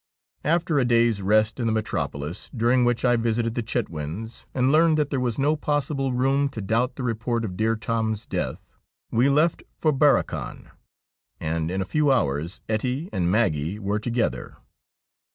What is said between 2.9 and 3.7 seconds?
I visited the